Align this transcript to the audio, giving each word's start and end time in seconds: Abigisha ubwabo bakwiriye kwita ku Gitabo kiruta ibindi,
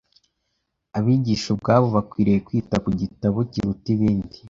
Abigisha 0.97 1.47
ubwabo 1.53 1.87
bakwiriye 1.95 2.39
kwita 2.47 2.75
ku 2.83 2.89
Gitabo 2.99 3.37
kiruta 3.51 3.87
ibindi, 3.95 4.37